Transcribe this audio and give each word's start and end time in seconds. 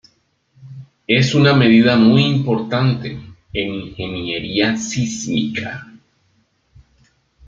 Es 1.05 1.35
una 1.35 1.53
medida 1.53 1.95
muy 1.95 2.23
importante 2.25 3.19
en 3.53 3.71
ingeniería 3.75 4.75
sísmica. 4.75 5.91